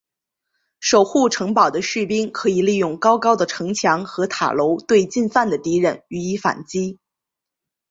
[0.79, 6.97] 守护城堡的士兵可以利用高高的城墙和塔楼对进犯的敌人予以反击。